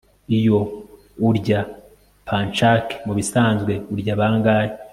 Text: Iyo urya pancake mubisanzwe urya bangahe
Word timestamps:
Iyo 0.37 0.59
urya 1.29 1.59
pancake 2.27 2.93
mubisanzwe 3.05 3.73
urya 3.95 4.13
bangahe 4.19 4.71